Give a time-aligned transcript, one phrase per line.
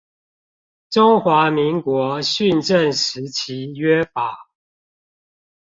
[0.89, 4.49] 中華民國訓政時期約法